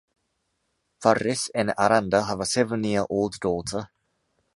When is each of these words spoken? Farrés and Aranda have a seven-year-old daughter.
Farrés 0.99 1.51
and 1.53 1.75
Aranda 1.77 2.25
have 2.25 2.39
a 2.39 2.45
seven-year-old 2.47 3.39
daughter. 3.39 3.89